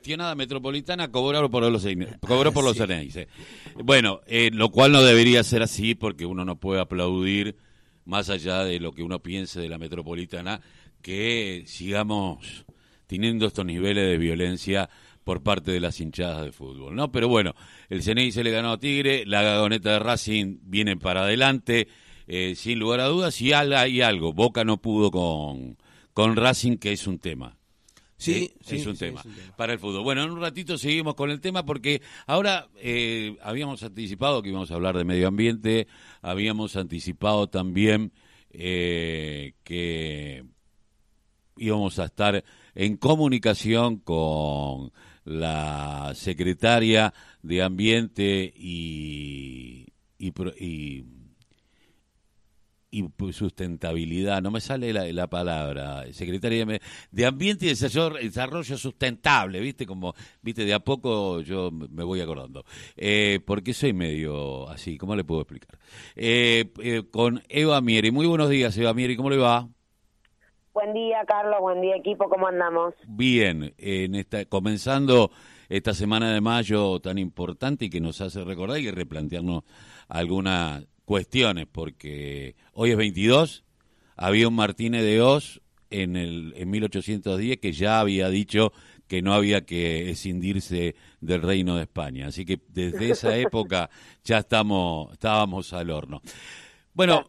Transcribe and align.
gestionada 0.00 0.34
metropolitana 0.34 1.10
cobró 1.10 1.50
por 1.50 1.62
los 1.70 1.86
cobró 2.20 2.52
por 2.52 2.64
los 2.64 2.76
sí. 2.76 3.26
Bueno, 3.84 4.22
eh, 4.26 4.50
lo 4.50 4.70
cual 4.70 4.92
no 4.92 5.02
debería 5.02 5.44
ser 5.44 5.62
así 5.62 5.94
porque 5.94 6.24
uno 6.24 6.46
no 6.46 6.56
puede 6.56 6.80
aplaudir 6.80 7.56
más 8.06 8.30
allá 8.30 8.64
de 8.64 8.80
lo 8.80 8.92
que 8.92 9.02
uno 9.02 9.20
piense 9.20 9.60
de 9.60 9.68
la 9.68 9.76
metropolitana 9.76 10.62
que 11.02 11.64
sigamos 11.66 12.64
teniendo 13.06 13.46
estos 13.46 13.66
niveles 13.66 14.08
de 14.08 14.16
violencia 14.16 14.88
por 15.22 15.42
parte 15.42 15.70
de 15.70 15.80
las 15.80 16.00
hinchadas 16.00 16.46
de 16.46 16.52
fútbol, 16.52 16.96
¿no? 16.96 17.12
Pero 17.12 17.28
bueno, 17.28 17.54
el 17.90 18.02
CNI 18.02 18.32
se 18.32 18.42
le 18.42 18.50
ganó 18.50 18.72
a 18.72 18.78
Tigre, 18.78 19.26
la 19.26 19.42
gagoneta 19.42 19.92
de 19.92 19.98
Racing 19.98 20.60
viene 20.62 20.96
para 20.96 21.24
adelante, 21.24 21.88
eh, 22.26 22.54
sin 22.56 22.78
lugar 22.78 23.00
a 23.00 23.06
dudas, 23.06 23.38
y 23.42 23.52
hay 23.52 24.00
algo, 24.00 24.32
Boca 24.32 24.64
no 24.64 24.80
pudo 24.80 25.10
con, 25.10 25.76
con 26.14 26.36
Racing, 26.36 26.78
que 26.78 26.92
es 26.92 27.06
un 27.06 27.18
tema. 27.18 27.59
Sí, 28.20 28.52
sí, 28.60 28.76
es, 28.76 28.86
un, 28.86 28.98
tema 28.98 29.22
para 29.56 29.72
el 29.72 29.78
fútbol. 29.78 30.04
Bueno, 30.04 30.22
en 30.22 30.30
un 30.30 30.40
ratito 30.40 30.76
seguimos 30.76 31.14
con 31.14 31.30
el 31.30 31.40
tema 31.40 31.64
porque 31.64 32.02
ahora 32.26 32.68
eh, 32.76 33.38
habíamos 33.42 33.82
anticipado 33.82 34.42
que 34.42 34.50
íbamos 34.50 34.70
a 34.70 34.74
hablar 34.74 34.98
de 34.98 35.04
medio 35.04 35.26
ambiente, 35.26 35.86
habíamos 36.20 36.76
anticipado 36.76 37.48
también 37.48 38.12
eh, 38.50 39.54
que 39.64 40.44
íbamos 41.56 41.98
a 41.98 42.04
estar 42.04 42.44
en 42.74 42.98
comunicación 42.98 43.96
con 43.96 44.92
la 45.24 46.12
secretaria 46.14 47.14
de 47.42 47.62
Ambiente 47.62 48.52
y, 48.54 49.86
y 50.18 50.32
y 50.58 51.04
sustentabilidad, 53.32 54.42
no 54.42 54.50
me 54.50 54.60
sale 54.60 54.92
la, 55.12 55.26
palabra, 55.28 56.04
secretaria 56.12 56.66
de, 57.10 57.26
Ambiente 57.26 57.66
y 57.66 57.68
Desarrollo, 57.68 58.76
Sustentable, 58.76 59.60
¿viste? 59.60 59.86
Como, 59.86 60.14
¿viste? 60.42 60.64
De 60.64 60.74
a 60.74 60.80
poco 60.80 61.40
yo 61.40 61.70
me 61.70 62.04
voy 62.04 62.20
acordando. 62.20 62.64
Eh, 62.96 63.40
porque 63.46 63.74
soy 63.74 63.92
medio 63.92 64.68
así, 64.68 64.98
¿cómo 64.98 65.14
le 65.14 65.24
puedo 65.24 65.42
explicar? 65.42 65.78
Eh, 66.16 66.72
eh, 66.82 67.02
con 67.10 67.42
Eva 67.48 67.80
Mieri. 67.80 68.10
Muy 68.10 68.26
buenos 68.26 68.48
días, 68.48 68.76
Eva 68.76 68.94
Mieri, 68.94 69.16
¿cómo 69.16 69.30
le 69.30 69.36
va? 69.36 69.68
Buen 70.72 70.92
día, 70.92 71.24
Carlos, 71.26 71.60
buen 71.60 71.80
día, 71.80 71.96
equipo, 71.96 72.28
¿cómo 72.28 72.46
andamos? 72.46 72.94
Bien, 73.06 73.74
en 73.76 74.14
esta, 74.14 74.44
comenzando 74.44 75.30
esta 75.68 75.94
semana 75.94 76.32
de 76.32 76.40
mayo 76.40 77.00
tan 77.00 77.18
importante 77.18 77.84
y 77.84 77.90
que 77.90 78.00
nos 78.00 78.20
hace 78.20 78.42
recordar 78.44 78.78
y 78.78 78.90
replantearnos 78.90 79.62
alguna 80.08 80.82
cuestiones, 81.10 81.66
porque 81.66 82.54
hoy 82.72 82.92
es 82.92 82.96
22, 82.96 83.64
había 84.14 84.46
un 84.46 84.54
Martínez 84.54 85.02
de 85.02 85.20
Oz 85.20 85.60
en, 85.90 86.14
el, 86.14 86.54
en 86.56 86.70
1810 86.70 87.58
que 87.58 87.72
ya 87.72 87.98
había 87.98 88.28
dicho 88.28 88.72
que 89.08 89.20
no 89.20 89.34
había 89.34 89.66
que 89.66 90.08
escindirse 90.08 90.94
del 91.20 91.42
reino 91.42 91.74
de 91.74 91.82
España. 91.82 92.28
Así 92.28 92.44
que 92.44 92.60
desde 92.68 93.10
esa 93.10 93.36
época 93.48 93.90
ya 94.22 94.38
estamos, 94.38 95.12
estábamos 95.12 95.72
al 95.72 95.90
horno. 95.90 96.22
Bueno, 96.94 97.28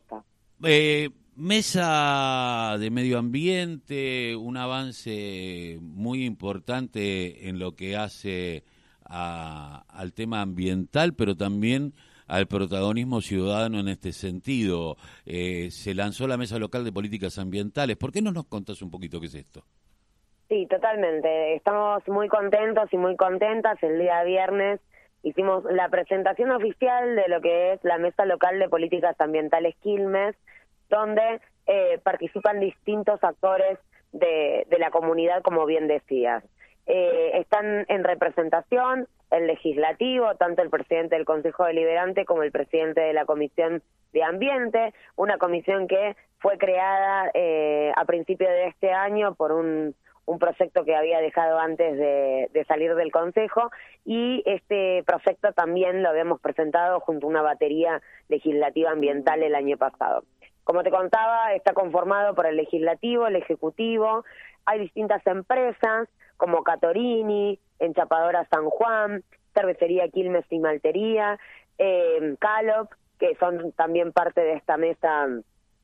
eh, 0.63 1.09
mesa 1.35 2.77
de 2.79 2.91
medio 2.91 3.17
ambiente, 3.17 4.35
un 4.35 4.57
avance 4.57 5.79
muy 5.81 6.23
importante 6.23 7.49
en 7.49 7.57
lo 7.57 7.75
que 7.75 7.97
hace 7.97 8.63
al 9.05 10.13
tema 10.13 10.41
ambiental, 10.41 11.15
pero 11.15 11.35
también 11.35 11.95
al 12.31 12.47
protagonismo 12.47 13.19
ciudadano 13.19 13.81
en 13.81 13.89
este 13.89 14.13
sentido. 14.13 14.95
Eh, 15.25 15.67
se 15.69 15.93
lanzó 15.93 16.27
la 16.27 16.37
Mesa 16.37 16.57
Local 16.59 16.85
de 16.85 16.93
Políticas 16.93 17.37
Ambientales. 17.37 17.97
¿Por 17.97 18.13
qué 18.13 18.21
no 18.21 18.31
nos 18.31 18.45
contás 18.45 18.81
un 18.81 18.89
poquito 18.89 19.19
qué 19.19 19.25
es 19.25 19.35
esto? 19.35 19.63
Sí, 20.47 20.65
totalmente. 20.67 21.55
Estamos 21.55 22.01
muy 22.07 22.29
contentos 22.29 22.87
y 22.93 22.97
muy 22.97 23.17
contentas. 23.17 23.77
El 23.83 23.99
día 23.99 24.23
viernes 24.23 24.79
hicimos 25.23 25.65
la 25.65 25.89
presentación 25.89 26.51
oficial 26.51 27.17
de 27.17 27.27
lo 27.27 27.41
que 27.41 27.73
es 27.73 27.83
la 27.83 27.97
Mesa 27.97 28.23
Local 28.23 28.59
de 28.59 28.69
Políticas 28.69 29.19
Ambientales 29.19 29.75
Quilmes, 29.83 30.33
donde 30.89 31.41
eh, 31.67 31.99
participan 32.01 32.61
distintos 32.61 33.21
actores 33.25 33.77
de, 34.13 34.65
de 34.69 34.79
la 34.79 34.89
comunidad, 34.89 35.41
como 35.41 35.65
bien 35.65 35.89
decías. 35.89 36.45
Eh, 36.87 37.31
están 37.35 37.85
en 37.89 38.03
representación 38.03 39.07
el 39.29 39.47
legislativo, 39.47 40.35
tanto 40.35 40.61
el 40.61 40.69
presidente 40.69 41.15
del 41.15 41.25
Consejo 41.25 41.65
Deliberante 41.65 42.25
como 42.25 42.43
el 42.43 42.51
presidente 42.51 43.01
de 43.01 43.13
la 43.13 43.25
Comisión 43.25 43.81
de 44.13 44.23
Ambiente, 44.23 44.93
una 45.15 45.37
comisión 45.37 45.87
que 45.87 46.17
fue 46.39 46.57
creada 46.57 47.31
eh, 47.33 47.93
a 47.95 48.03
principio 48.05 48.49
de 48.49 48.67
este 48.67 48.91
año 48.91 49.35
por 49.35 49.53
un, 49.53 49.95
un 50.25 50.39
proyecto 50.39 50.83
que 50.83 50.95
había 50.95 51.19
dejado 51.19 51.59
antes 51.59 51.97
de, 51.97 52.49
de, 52.51 52.65
salir 52.65 52.95
del 52.95 53.11
Consejo 53.11 53.71
y 54.03 54.43
este 54.45 55.03
proyecto 55.05 55.53
también 55.53 56.03
lo 56.03 56.09
habíamos 56.09 56.41
presentado 56.41 56.99
junto 56.99 57.27
a 57.27 57.29
una 57.29 57.41
batería 57.41 58.01
legislativa 58.27 58.91
ambiental 58.91 59.43
el 59.43 59.55
año 59.55 59.77
pasado. 59.77 60.23
Como 60.63 60.83
te 60.83 60.91
contaba, 60.91 61.53
está 61.53 61.73
conformado 61.73 62.35
por 62.35 62.45
el 62.45 62.55
legislativo, 62.55 63.27
el 63.27 63.35
ejecutivo, 63.35 64.23
hay 64.65 64.79
distintas 64.79 65.25
empresas 65.25 66.07
como 66.37 66.63
Catorini, 66.63 67.59
Enchapadora 67.79 68.47
San 68.49 68.69
Juan, 68.69 69.23
Cervecería 69.53 70.07
Quilmes 70.09 70.45
y 70.49 70.59
Maltería, 70.59 71.39
eh, 71.77 72.35
Calop, 72.39 72.91
que 73.19 73.35
son 73.35 73.71
también 73.73 74.11
parte 74.11 74.41
de 74.41 74.53
esta 74.53 74.77
mesa 74.77 75.27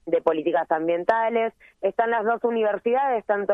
de 0.06 0.22
políticas 0.22 0.70
ambientales. 0.72 1.54
Están 1.82 2.12
las 2.12 2.26
dos 2.26 2.44
universidades, 2.44 3.26
tanto 3.26 3.54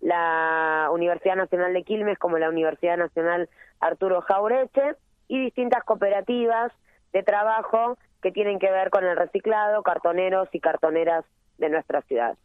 la 0.00 0.88
Universidad 0.92 1.36
Nacional 1.36 1.72
de 1.72 1.82
Quilmes 1.82 2.18
como 2.18 2.38
la 2.38 2.48
Universidad 2.48 2.98
Nacional 2.98 3.48
Arturo 3.80 4.20
Jaureche, 4.20 4.96
y 5.28 5.40
distintas 5.40 5.84
cooperativas 5.84 6.72
de 7.12 7.22
trabajo 7.22 7.96
que 8.22 8.32
tienen 8.32 8.58
que 8.58 8.70
ver 8.70 8.90
con 8.90 9.04
el 9.04 9.16
reciclado, 9.16 9.82
cartoneros 9.82 10.48
y 10.52 10.60
cartoneras 10.60 11.24
de 11.58 11.68
nuestra 11.68 12.02
ciudad. 12.02 12.36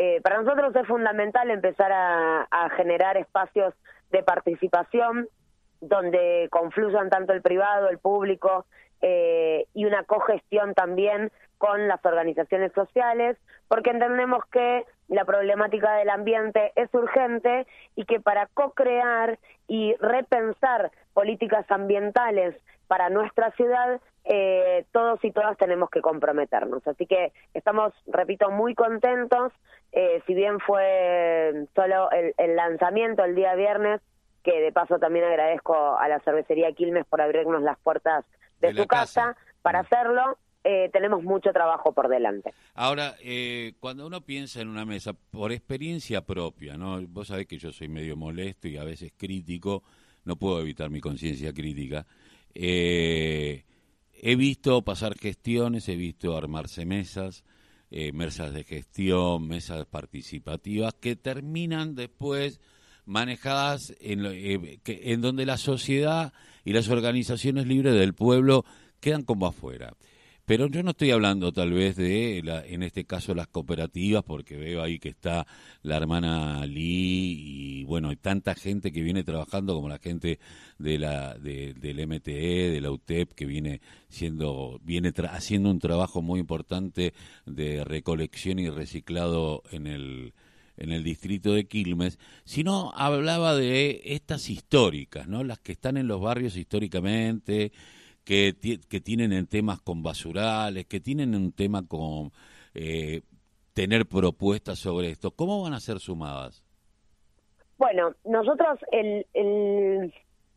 Eh, 0.00 0.20
para 0.22 0.40
nosotros 0.40 0.76
es 0.76 0.86
fundamental 0.86 1.50
empezar 1.50 1.90
a, 1.92 2.70
generar 2.76 3.16
espacios 3.16 3.74
de 4.12 4.22
participación 4.22 5.26
donde 5.80 6.46
confluyan 6.52 7.10
tanto 7.10 7.32
el 7.32 7.42
privado, 7.42 7.88
el 7.88 7.98
público 7.98 8.64
eh, 9.02 9.66
y 9.74 9.86
una 9.86 10.04
cogestión 10.04 10.74
también 10.74 11.32
con 11.58 11.88
las 11.88 11.98
organizaciones 12.04 12.70
sociales, 12.74 13.36
porque 13.66 13.90
entendemos 13.90 14.44
que 14.52 14.84
la 15.08 15.24
problemática 15.24 15.96
del 15.96 16.10
ambiente 16.10 16.70
es 16.76 16.94
urgente 16.94 17.66
y 17.96 18.04
que 18.04 18.20
para 18.20 18.46
co-crear 18.54 19.40
y 19.66 19.96
repensar 19.96 20.92
políticas 21.18 21.68
ambientales 21.68 22.54
para 22.86 23.10
nuestra 23.10 23.50
ciudad, 23.56 24.00
eh, 24.22 24.86
todos 24.92 25.18
y 25.24 25.32
todas 25.32 25.58
tenemos 25.58 25.90
que 25.90 26.00
comprometernos. 26.00 26.86
Así 26.86 27.06
que 27.06 27.32
estamos, 27.54 27.92
repito, 28.06 28.52
muy 28.52 28.76
contentos, 28.76 29.52
eh, 29.90 30.22
si 30.28 30.34
bien 30.34 30.60
fue 30.60 31.66
solo 31.74 32.08
el, 32.12 32.54
lanzamiento 32.54 33.24
el 33.24 33.34
día 33.34 33.56
viernes, 33.56 34.00
que 34.44 34.60
de 34.60 34.70
paso 34.70 35.00
también 35.00 35.24
agradezco 35.24 35.98
a 35.98 36.06
la 36.06 36.20
cervecería 36.20 36.70
Quilmes 36.70 37.04
por 37.06 37.20
abrirnos 37.20 37.62
las 37.62 37.80
puertas 37.80 38.24
de, 38.60 38.72
su 38.72 38.86
casa. 38.86 39.36
para 39.60 39.82
mm. 39.82 39.86
hacerlo. 39.86 40.38
Eh, 40.62 40.88
tenemos 40.92 41.24
mucho 41.24 41.50
trabajo 41.52 41.92
por 41.92 42.08
delante. 42.08 42.54
Ahora, 42.74 43.14
cuando 43.80 44.06
uno 44.06 44.20
piensa 44.20 44.60
en 44.60 44.68
una 44.68 44.84
mesa, 44.84 45.14
por 45.32 45.50
experiencia 45.50 46.20
propia, 46.20 46.76
¿no? 46.76 47.00
Vos 47.08 47.26
sabés 47.26 47.46
que 47.46 47.58
yo 47.58 47.72
soy 47.72 47.88
medio 47.88 48.16
molesto 48.16 48.68
y 48.68 48.76
a 48.76 48.84
veces 48.84 49.12
crítico, 49.16 49.82
no 50.28 50.36
puedo 50.36 50.60
evitar 50.60 50.90
mi 50.90 51.00
conciencia 51.00 51.52
crítica. 51.54 52.06
Eh, 52.54 53.64
he 54.12 54.36
visto 54.36 54.82
pasar 54.82 55.16
gestiones, 55.18 55.88
he 55.88 55.96
visto 55.96 56.36
armarse 56.36 56.84
mesas, 56.84 57.44
eh, 57.90 58.12
mesas 58.12 58.52
de 58.52 58.62
gestión, 58.62 59.48
mesas 59.48 59.86
participativas, 59.86 60.92
que 61.00 61.16
terminan 61.16 61.94
después 61.94 62.60
manejadas 63.06 63.94
en, 64.00 64.26
eh, 64.26 64.80
en 64.84 65.20
donde 65.22 65.46
la 65.46 65.56
sociedad 65.56 66.34
y 66.62 66.74
las 66.74 66.90
organizaciones 66.90 67.66
libres 67.66 67.94
del 67.94 68.14
pueblo 68.14 68.66
quedan 69.00 69.22
como 69.22 69.46
afuera. 69.46 69.94
Pero 70.48 70.66
yo 70.68 70.82
no 70.82 70.92
estoy 70.92 71.10
hablando 71.10 71.52
tal 71.52 71.74
vez 71.74 71.94
de, 71.96 72.40
la, 72.42 72.64
en 72.64 72.82
este 72.82 73.04
caso, 73.04 73.34
las 73.34 73.48
cooperativas, 73.48 74.24
porque 74.24 74.56
veo 74.56 74.82
ahí 74.82 74.98
que 74.98 75.10
está 75.10 75.46
la 75.82 75.98
hermana 75.98 76.64
Lee 76.64 77.82
y 77.82 77.84
bueno, 77.84 78.08
hay 78.08 78.16
tanta 78.16 78.54
gente 78.54 78.90
que 78.90 79.02
viene 79.02 79.24
trabajando 79.24 79.74
como 79.74 79.90
la 79.90 79.98
gente 79.98 80.38
de 80.78 80.98
la, 80.98 81.34
del 81.34 82.08
MTE, 82.08 82.70
de 82.70 82.80
la 82.80 82.90
UTEP, 82.90 83.34
que 83.34 83.44
viene 83.44 83.82
siendo, 84.08 84.80
viene 84.82 85.12
haciendo 85.30 85.70
un 85.70 85.80
trabajo 85.80 86.22
muy 86.22 86.40
importante 86.40 87.12
de 87.44 87.84
recolección 87.84 88.58
y 88.58 88.70
reciclado 88.70 89.62
en 89.70 89.86
el, 89.86 90.32
en 90.78 90.92
el 90.92 91.04
distrito 91.04 91.52
de 91.52 91.66
Quilmes, 91.66 92.18
sino 92.46 92.90
hablaba 92.94 93.54
de 93.54 94.00
estas 94.02 94.48
históricas, 94.48 95.28
¿no? 95.28 95.44
Las 95.44 95.58
que 95.58 95.72
están 95.72 95.98
en 95.98 96.08
los 96.08 96.22
barrios 96.22 96.56
históricamente, 96.56 97.70
que, 98.28 98.78
que 98.90 99.00
tienen 99.00 99.32
en 99.32 99.46
temas 99.46 99.80
con 99.80 100.02
basurales, 100.02 100.84
que 100.84 101.00
tienen 101.00 101.34
un 101.34 101.50
tema 101.50 101.88
con 101.88 102.30
eh, 102.74 103.22
tener 103.72 104.04
propuestas 104.04 104.78
sobre 104.78 105.08
esto. 105.08 105.30
¿Cómo 105.30 105.62
van 105.62 105.72
a 105.72 105.80
ser 105.80 105.98
sumadas? 105.98 106.62
Bueno, 107.78 108.12
nosotros 108.26 108.80
el, 108.92 109.26
el, 109.32 110.12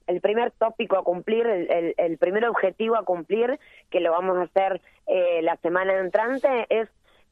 el 0.06 0.20
primer 0.20 0.52
tópico 0.52 0.98
a 0.98 1.04
cumplir, 1.06 1.48
el, 1.48 1.94
el, 1.96 2.18
primer 2.18 2.44
objetivo 2.46 2.98
a 2.98 3.06
cumplir, 3.06 3.58
que 3.90 4.02
lo 4.02 4.12
vamos 4.12 4.38
a 4.38 4.42
hacer 4.42 4.82
eh, 5.08 5.42
la 5.42 5.56
semana 5.58 5.98
entrante, 5.98 6.66
es 6.68 6.90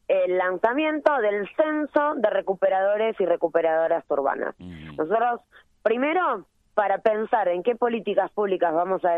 el 0.08 0.38
lanzamiento 0.38 1.18
del 1.18 1.46
censo 1.54 2.14
de 2.16 2.30
recuperadores 2.30 3.14
y 3.20 3.26
recuperadoras 3.26 4.04
urbanas. 4.08 4.54
Mm. 4.58 4.96
Nosotros, 4.96 5.42
primero, 5.82 6.46
para 6.72 6.96
pensar 7.02 7.48
en 7.48 7.62
qué 7.62 7.76
políticas 7.76 8.30
públicas 8.30 8.72
vamos 8.72 9.04
a 9.04 9.10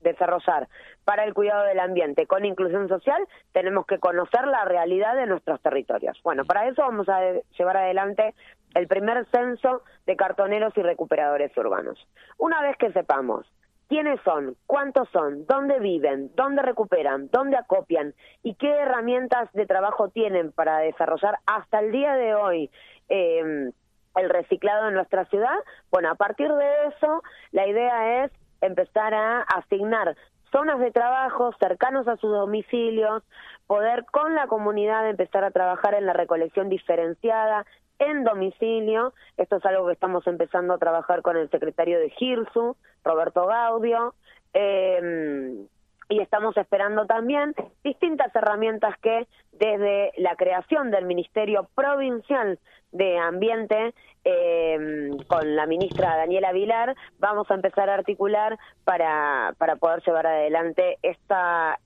desarrollar 0.00 0.68
para 1.04 1.24
el 1.24 1.34
cuidado 1.34 1.64
del 1.64 1.80
ambiente 1.80 2.26
con 2.26 2.44
inclusión 2.44 2.88
social, 2.88 3.26
tenemos 3.52 3.86
que 3.86 3.98
conocer 3.98 4.46
la 4.46 4.64
realidad 4.64 5.16
de 5.16 5.26
nuestros 5.26 5.60
territorios. 5.60 6.18
Bueno, 6.22 6.44
para 6.44 6.68
eso 6.68 6.82
vamos 6.82 7.08
a 7.08 7.20
llevar 7.58 7.76
adelante 7.76 8.34
el 8.74 8.86
primer 8.86 9.26
censo 9.30 9.82
de 10.06 10.16
cartoneros 10.16 10.76
y 10.76 10.82
recuperadores 10.82 11.56
urbanos. 11.56 11.98
Una 12.36 12.62
vez 12.62 12.76
que 12.76 12.92
sepamos 12.92 13.46
quiénes 13.88 14.20
son, 14.22 14.54
cuántos 14.66 15.08
son, 15.10 15.46
dónde 15.46 15.78
viven, 15.78 16.30
dónde 16.34 16.62
recuperan, 16.62 17.28
dónde 17.32 17.56
acopian 17.56 18.14
y 18.42 18.54
qué 18.54 18.70
herramientas 18.70 19.50
de 19.54 19.66
trabajo 19.66 20.10
tienen 20.10 20.52
para 20.52 20.78
desarrollar 20.78 21.38
hasta 21.46 21.80
el 21.80 21.90
día 21.90 22.14
de 22.14 22.34
hoy 22.34 22.70
eh, 23.08 23.70
el 24.18 24.30
reciclado 24.30 24.88
en 24.88 24.94
nuestra 24.94 25.24
ciudad, 25.26 25.56
bueno, 25.90 26.10
a 26.10 26.14
partir 26.14 26.52
de 26.52 26.70
eso, 26.88 27.22
la 27.52 27.66
idea 27.66 28.24
es 28.24 28.32
empezar 28.60 29.14
a 29.14 29.40
asignar 29.40 30.16
zonas 30.50 30.78
de 30.80 30.90
trabajo 30.90 31.52
cercanos 31.58 32.08
a 32.08 32.16
sus 32.16 32.30
domicilios, 32.30 33.22
poder 33.66 34.04
con 34.06 34.34
la 34.34 34.46
comunidad 34.46 35.08
empezar 35.08 35.44
a 35.44 35.50
trabajar 35.50 35.94
en 35.94 36.06
la 36.06 36.12
recolección 36.12 36.68
diferenciada 36.68 37.66
en 37.98 38.24
domicilio. 38.24 39.12
Esto 39.36 39.56
es 39.56 39.66
algo 39.66 39.86
que 39.86 39.92
estamos 39.92 40.26
empezando 40.26 40.74
a 40.74 40.78
trabajar 40.78 41.22
con 41.22 41.36
el 41.36 41.50
secretario 41.50 41.98
de 41.98 42.10
GIRSU, 42.10 42.76
Roberto 43.04 43.46
Gaudio. 43.46 44.14
Eh, 44.54 45.66
y 46.08 46.20
estamos 46.20 46.56
esperando 46.56 47.06
también 47.06 47.54
distintas 47.84 48.34
herramientas 48.34 48.96
que 49.00 49.26
desde 49.52 50.12
la 50.16 50.36
creación 50.36 50.90
del 50.90 51.04
Ministerio 51.04 51.68
Provincial 51.74 52.58
de 52.92 53.18
Ambiente 53.18 53.94
eh, 54.24 55.10
con 55.26 55.54
la 55.54 55.66
ministra 55.66 56.16
Daniela 56.16 56.52
Vilar 56.52 56.96
vamos 57.18 57.50
a 57.50 57.54
empezar 57.54 57.90
a 57.90 57.94
articular 57.94 58.58
para, 58.84 59.54
para 59.58 59.76
poder 59.76 60.02
llevar 60.04 60.26
adelante 60.26 60.98
esta 61.02 61.78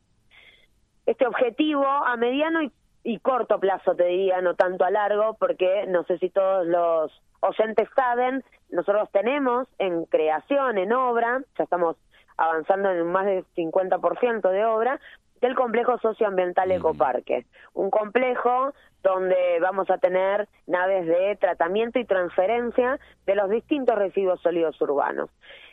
este 1.05 1.27
objetivo 1.27 1.85
a 1.85 2.17
mediano 2.17 2.63
y, 2.63 2.73
y 3.03 3.19
corto 3.19 3.59
plazo, 3.59 3.97
te 3.97 4.05
diría, 4.05 4.41
no 4.41 4.55
tanto 4.55 4.85
a 4.85 4.91
largo, 4.91 5.35
porque 5.35 5.85
no 5.89 6.05
sé 6.05 6.19
si 6.19 6.31
todos 6.31 6.65
los 6.65 7.13
oyentes 7.41 7.89
saben, 7.97 8.45
nosotros 8.71 9.09
tenemos 9.11 9.67
en 9.79 10.05
creación, 10.05 10.79
en 10.79 10.93
obra, 10.93 11.43
ya 11.59 11.65
estamos 11.65 11.97
avanzando 12.43 12.91
en 12.91 13.07
más 13.07 13.27
del 13.27 13.45
50% 13.57 14.51
de 14.51 14.65
obra, 14.65 15.01
del 15.41 15.55
complejo 15.55 15.99
socioambiental 15.99 16.71
Ecoparque. 16.73 17.47
Un 17.75 17.91
complejo 17.91 18.75
donde 19.03 19.59
vamos 19.61 19.91
a 19.91 19.99
tener 19.99 20.49
naves 20.67 21.07
de 21.07 21.37
tratamiento 21.41 21.99
y 21.99 22.05
transferencia 22.05 22.99
de 23.27 23.35
los 23.35 23.49
distintos 23.49 23.97
residuos 23.97 24.41
sólidos 24.41 24.81
urbanos. 24.81 25.31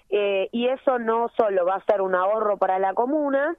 Eh, 0.09 0.49
y 0.51 0.67
eso 0.67 0.99
no 0.99 1.29
solo 1.37 1.65
va 1.65 1.75
a 1.75 1.85
ser 1.85 2.01
un 2.01 2.15
ahorro 2.15 2.57
para 2.57 2.79
la 2.79 2.93
comuna, 2.93 3.55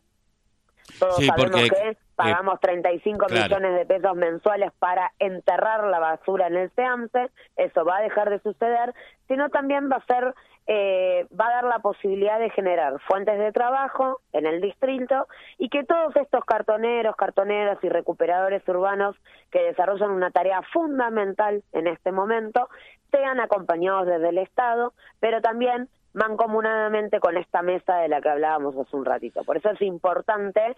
todos 0.99 1.25
sabemos 1.25 1.71
que 1.71 1.97
pagamos 2.21 2.61
35 2.61 3.27
millones 3.31 3.75
de 3.77 3.87
pesos 3.87 4.15
mensuales 4.15 4.73
para 4.79 5.13
enterrar 5.19 5.85
la 5.85 5.99
basura 5.99 6.49
en 6.49 6.57
el 6.57 6.71
SEAMSE, 6.73 7.31
eso 7.57 7.85
va 7.85 7.99
a 7.99 8.03
dejar 8.03 8.29
de 8.31 8.41
suceder, 8.41 8.95
sino 9.29 9.49
también 9.49 9.89
va 9.91 9.97
a 9.97 10.07
ser 10.07 10.35
eh, 10.67 11.27
va 11.39 11.49
a 11.49 11.55
dar 11.55 11.65
la 11.65 11.79
posibilidad 11.81 12.39
de 12.39 12.51
generar 12.51 13.01
fuentes 13.01 13.39
de 13.39 13.51
trabajo 13.51 14.21
en 14.33 14.47
el 14.47 14.61
distrito 14.61 15.27
y 15.59 15.69
que 15.69 15.83
todos 15.83 16.15
estos 16.15 16.45
cartoneros, 16.45 17.17
cartoneras 17.17 17.79
y 17.83 17.89
recuperadores 17.89 18.63
urbanos 18.69 19.17
que 19.51 19.63
desarrollan 19.63 20.11
una 20.11 20.31
tarea 20.31 20.63
fundamental 20.73 21.65
en 21.73 21.89
este 21.89 22.13
momento 22.13 22.69
sean 23.11 23.41
acompañados 23.41 24.07
desde 24.07 24.29
el 24.29 24.39
Estado, 24.39 24.93
pero 25.19 25.41
también 25.41 25.89
mancomunadamente 26.13 27.21
con 27.21 27.37
esta 27.37 27.63
mesa 27.63 27.97
de 27.97 28.09
la 28.09 28.21
que 28.21 28.29
hablábamos 28.29 28.77
hace 28.77 28.97
un 28.97 29.05
ratito. 29.05 29.45
Por 29.45 29.57
eso 29.57 29.71
es 29.71 29.83
importante, 29.83 30.77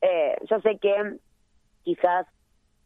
eh, 0.00 0.36
yo 0.48 0.60
sé 0.60 0.78
que 0.78 1.16
quizás 1.82 2.26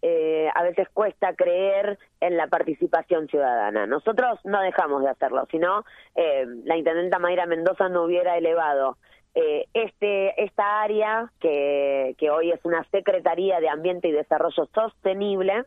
eh, 0.03 0.51
a 0.55 0.63
veces 0.63 0.89
cuesta 0.93 1.35
creer 1.35 1.99
en 2.21 2.37
la 2.37 2.47
participación 2.49 3.27
ciudadana. 3.29 3.87
Nosotros 3.87 4.39
no 4.45 4.61
dejamos 4.61 5.03
de 5.03 5.09
hacerlo, 5.09 5.47
sino 5.51 5.85
eh, 6.15 6.45
la 6.65 6.77
intendenta 6.77 7.19
Mayra 7.19 7.47
Mendoza 7.47 7.89
no 7.89 8.05
hubiera 8.05 8.37
elevado 8.37 8.99
eh, 9.35 9.67
este 9.75 10.45
esta 10.45 10.83
área 10.83 11.31
que, 11.41 12.15
que 12.19 12.31
hoy 12.31 12.53
es 12.53 12.61
una 12.65 12.85
Secretaría 12.91 13.61
de 13.61 13.69
Ambiente 13.69 14.09
y 14.09 14.13
Desarrollo 14.13 14.69
Sostenible, 14.75 15.65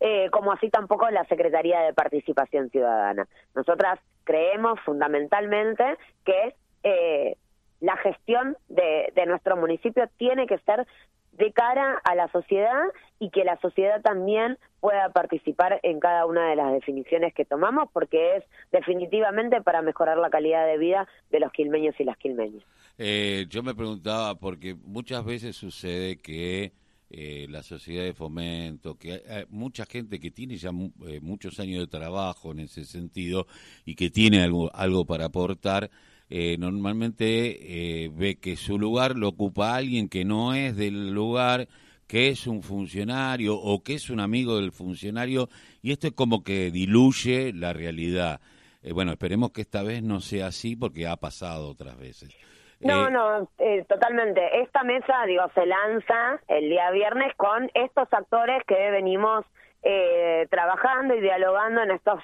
eh, 0.00 0.28
como 0.30 0.52
así 0.52 0.70
tampoco 0.70 1.08
la 1.10 1.24
Secretaría 1.26 1.80
de 1.80 1.92
Participación 1.92 2.70
Ciudadana. 2.70 3.28
Nosotras 3.54 4.00
creemos 4.24 4.80
fundamentalmente 4.80 5.84
que 6.24 6.54
eh, 6.82 7.36
la 7.80 7.96
gestión 7.98 8.56
de, 8.68 9.12
de 9.14 9.26
nuestro 9.26 9.56
municipio 9.56 10.08
tiene 10.18 10.46
que 10.46 10.58
ser 10.58 10.86
de 11.32 11.52
cara 11.52 12.00
a 12.04 12.14
la 12.14 12.30
sociedad 12.32 12.82
y 13.18 13.30
que 13.30 13.44
la 13.44 13.58
sociedad 13.60 14.00
también 14.00 14.58
pueda 14.80 15.10
participar 15.10 15.80
en 15.82 16.00
cada 16.00 16.26
una 16.26 16.48
de 16.48 16.56
las 16.56 16.72
definiciones 16.72 17.34
que 17.34 17.44
tomamos, 17.44 17.90
porque 17.92 18.36
es 18.36 18.44
definitivamente 18.72 19.60
para 19.60 19.82
mejorar 19.82 20.18
la 20.18 20.30
calidad 20.30 20.66
de 20.66 20.78
vida 20.78 21.06
de 21.30 21.40
los 21.40 21.52
quilmeños 21.52 21.94
y 21.98 22.04
las 22.04 22.16
quilmeñas. 22.16 22.64
Eh, 22.98 23.46
yo 23.48 23.62
me 23.62 23.74
preguntaba, 23.74 24.34
porque 24.36 24.74
muchas 24.74 25.24
veces 25.24 25.56
sucede 25.56 26.16
que 26.16 26.72
eh, 27.10 27.46
la 27.50 27.62
sociedad 27.62 28.04
de 28.04 28.14
fomento, 28.14 28.96
que 28.96 29.22
hay 29.28 29.44
mucha 29.50 29.84
gente 29.86 30.18
que 30.18 30.30
tiene 30.30 30.56
ya 30.56 30.70
eh, 31.06 31.20
muchos 31.20 31.60
años 31.60 31.80
de 31.80 31.86
trabajo 31.86 32.52
en 32.52 32.60
ese 32.60 32.84
sentido 32.84 33.46
y 33.84 33.94
que 33.94 34.10
tiene 34.10 34.42
algo, 34.42 34.74
algo 34.74 35.04
para 35.04 35.26
aportar, 35.26 35.90
eh, 36.28 36.56
normalmente 36.58 38.04
eh, 38.04 38.10
ve 38.12 38.40
que 38.40 38.56
su 38.56 38.78
lugar 38.78 39.16
lo 39.16 39.28
ocupa 39.28 39.76
alguien 39.76 40.08
que 40.08 40.24
no 40.24 40.54
es 40.54 40.76
del 40.76 41.12
lugar, 41.12 41.68
que 42.08 42.28
es 42.28 42.48
un 42.48 42.62
funcionario 42.62 43.54
o 43.56 43.82
que 43.84 43.94
es 43.94 44.10
un 44.10 44.18
amigo 44.18 44.56
del 44.56 44.72
funcionario, 44.72 45.48
y 45.82 45.92
esto 45.92 46.08
es 46.08 46.12
como 46.14 46.42
que 46.42 46.70
diluye 46.72 47.52
la 47.52 47.72
realidad. 47.72 48.40
Eh, 48.82 48.92
bueno, 48.92 49.12
esperemos 49.12 49.52
que 49.52 49.60
esta 49.60 49.84
vez 49.84 50.02
no 50.02 50.20
sea 50.20 50.48
así 50.48 50.74
porque 50.74 51.06
ha 51.06 51.16
pasado 51.16 51.68
otras 51.68 51.96
veces. 51.96 52.36
No, 52.80 53.08
no, 53.08 53.48
totalmente. 53.88 54.60
Esta 54.60 54.82
mesa, 54.82 55.24
digo, 55.26 55.44
se 55.54 55.64
lanza 55.64 56.40
el 56.46 56.68
día 56.68 56.90
viernes 56.90 57.34
con 57.36 57.70
estos 57.72 58.12
actores 58.12 58.62
que 58.66 58.90
venimos 58.90 59.46
trabajando 60.50 61.14
y 61.14 61.20
dialogando 61.20 61.82
en 61.84 61.92
estos 61.92 62.20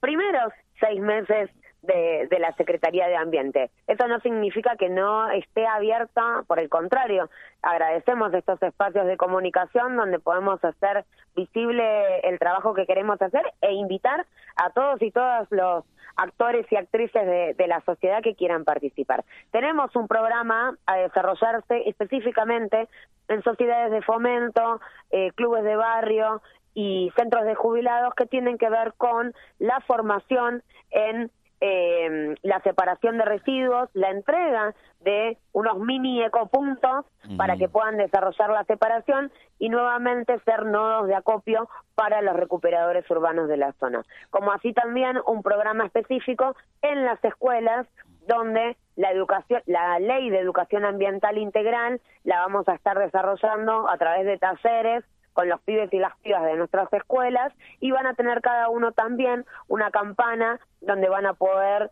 primeros 0.00 0.52
seis 0.78 1.00
meses 1.00 1.48
de, 1.86 2.38
la 2.38 2.52
Secretaría 2.56 3.08
de 3.08 3.16
Ambiente. 3.16 3.70
Eso 3.86 4.06
no 4.08 4.20
significa 4.20 4.76
que 4.76 4.88
no 4.88 5.30
esté 5.30 5.66
abierta, 5.66 6.44
por 6.46 6.58
el 6.58 6.68
contrario, 6.68 7.30
agradecemos 7.62 8.32
estos 8.34 8.62
espacios 8.62 9.06
de 9.06 9.16
comunicación 9.16 9.96
donde 9.96 10.18
podemos 10.18 10.62
hacer 10.64 11.04
visible 11.34 12.20
el 12.20 12.38
trabajo 12.38 12.74
que 12.74 12.86
queremos 12.86 13.20
hacer 13.20 13.42
e 13.60 13.72
invitar 13.72 14.26
a 14.56 14.70
todos 14.70 15.00
y 15.02 15.10
todas 15.10 15.50
los 15.50 15.84
actores 16.16 16.66
y 16.70 16.76
actrices 16.76 17.56
de, 17.56 17.66
la 17.66 17.80
sociedad 17.80 18.22
que 18.22 18.34
quieran 18.34 18.64
participar. 18.64 19.24
Tenemos 19.50 19.94
un 19.96 20.06
programa 20.06 20.76
a 20.86 20.96
desarrollarse 20.96 21.88
específicamente 21.88 22.88
en 23.28 23.42
sociedades 23.42 23.90
de 23.90 24.02
fomento, 24.02 24.80
eh, 25.10 25.32
clubes 25.34 25.64
de 25.64 25.76
barrio 25.76 26.42
y 26.74 27.12
centros 27.16 27.44
de 27.44 27.54
jubilados 27.54 28.14
que 28.14 28.26
tienen 28.26 28.58
que 28.58 28.68
ver 28.68 28.92
con 28.96 29.32
la 29.58 29.80
formación 29.80 30.62
en 30.90 31.30
eh, 31.66 32.34
la 32.42 32.60
separación 32.60 33.16
de 33.16 33.24
residuos, 33.24 33.88
la 33.94 34.10
entrega 34.10 34.74
de 35.00 35.38
unos 35.52 35.78
mini 35.78 36.22
ecopuntos 36.22 37.06
para 37.38 37.56
que 37.56 37.70
puedan 37.70 37.96
desarrollar 37.96 38.50
la 38.50 38.64
separación 38.64 39.32
y 39.58 39.70
nuevamente 39.70 40.38
ser 40.40 40.66
nodos 40.66 41.06
de 41.06 41.14
acopio 41.14 41.70
para 41.94 42.20
los 42.20 42.36
recuperadores 42.36 43.10
urbanos 43.10 43.48
de 43.48 43.56
la 43.56 43.72
zona. 43.80 44.02
Como 44.28 44.52
así 44.52 44.74
también 44.74 45.16
un 45.26 45.42
programa 45.42 45.86
específico 45.86 46.54
en 46.82 47.06
las 47.06 47.24
escuelas 47.24 47.86
donde 48.28 48.76
la 48.96 49.10
educación, 49.10 49.62
la 49.64 49.98
ley 50.00 50.28
de 50.28 50.40
educación 50.40 50.84
ambiental 50.84 51.38
integral 51.38 51.98
la 52.24 52.40
vamos 52.40 52.68
a 52.68 52.74
estar 52.74 52.98
desarrollando 52.98 53.88
a 53.88 53.96
través 53.96 54.26
de 54.26 54.36
talleres 54.36 55.02
con 55.34 55.48
los 55.48 55.60
pibes 55.60 55.92
y 55.92 55.98
las 55.98 56.16
pibas 56.20 56.42
de 56.44 56.56
nuestras 56.56 56.90
escuelas 56.92 57.52
y 57.80 57.90
van 57.90 58.06
a 58.06 58.14
tener 58.14 58.40
cada 58.40 58.70
uno 58.70 58.92
también 58.92 59.44
una 59.68 59.90
campana 59.90 60.58
donde 60.80 61.08
van 61.10 61.26
a 61.26 61.34
poder 61.34 61.90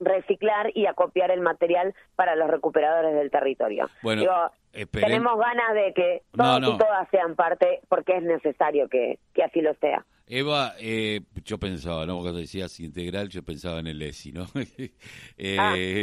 reciclar 0.00 0.70
y 0.74 0.86
acopiar 0.86 1.30
el 1.30 1.40
material 1.40 1.94
para 2.16 2.36
los 2.36 2.48
recuperadores 2.48 3.14
del 3.14 3.30
territorio. 3.30 3.88
Bueno, 4.02 4.50
tenemos 4.90 5.38
ganas 5.38 5.74
de 5.74 5.92
que 5.94 6.22
todos 6.32 6.60
y 6.60 6.78
todas 6.78 7.08
sean 7.10 7.34
parte 7.34 7.80
porque 7.88 8.16
es 8.16 8.22
necesario 8.22 8.88
que, 8.88 9.18
que 9.34 9.42
así 9.42 9.60
lo 9.60 9.74
sea. 9.74 10.04
Eva, 10.28 10.74
eh, 10.80 11.20
yo 11.44 11.58
pensaba, 11.58 12.04
¿no? 12.04 12.20
Cuando 12.20 12.40
decías 12.40 12.80
integral, 12.80 13.28
yo 13.28 13.44
pensaba 13.44 13.78
en 13.78 13.86
el 13.86 14.02
ESI, 14.02 14.32
¿no? 14.32 14.46
eh, 15.38 15.56